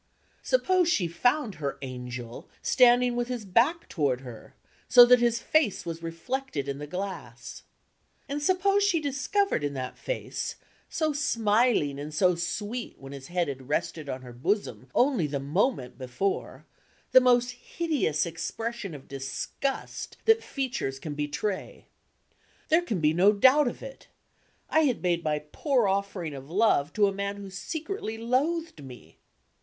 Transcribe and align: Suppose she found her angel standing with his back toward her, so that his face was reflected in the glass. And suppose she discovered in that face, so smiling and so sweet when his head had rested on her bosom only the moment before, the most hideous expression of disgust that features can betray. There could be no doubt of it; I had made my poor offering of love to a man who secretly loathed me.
Suppose 0.41 0.89
she 0.89 1.07
found 1.07 1.53
her 1.61 1.77
angel 1.83 2.49
standing 2.63 3.15
with 3.15 3.27
his 3.27 3.45
back 3.45 3.87
toward 3.87 4.21
her, 4.21 4.55
so 4.89 5.05
that 5.05 5.19
his 5.19 5.37
face 5.37 5.85
was 5.85 6.01
reflected 6.01 6.67
in 6.67 6.79
the 6.79 6.87
glass. 6.87 7.61
And 8.27 8.41
suppose 8.41 8.81
she 8.83 8.99
discovered 8.99 9.63
in 9.63 9.75
that 9.75 9.99
face, 9.99 10.55
so 10.89 11.13
smiling 11.13 11.99
and 11.99 12.11
so 12.11 12.33
sweet 12.33 12.97
when 12.97 13.11
his 13.11 13.27
head 13.27 13.47
had 13.47 13.69
rested 13.69 14.09
on 14.09 14.23
her 14.23 14.33
bosom 14.33 14.89
only 14.95 15.27
the 15.27 15.39
moment 15.39 15.99
before, 15.99 16.65
the 17.11 17.21
most 17.21 17.51
hideous 17.51 18.25
expression 18.25 18.95
of 18.95 19.07
disgust 19.07 20.17
that 20.25 20.41
features 20.41 20.97
can 20.97 21.13
betray. 21.13 21.85
There 22.69 22.81
could 22.81 23.03
be 23.03 23.13
no 23.13 23.33
doubt 23.33 23.67
of 23.67 23.83
it; 23.83 24.07
I 24.67 24.85
had 24.85 25.03
made 25.03 25.23
my 25.23 25.43
poor 25.51 25.87
offering 25.87 26.33
of 26.33 26.49
love 26.49 26.91
to 26.93 27.05
a 27.05 27.13
man 27.13 27.37
who 27.37 27.51
secretly 27.51 28.17
loathed 28.17 28.83
me. 28.83 29.19